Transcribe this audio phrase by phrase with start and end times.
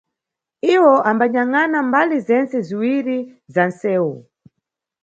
[0.75, 3.17] Iwo ambanyangʼana mbali zentse ziwiyi
[3.53, 4.13] za nʼsewu.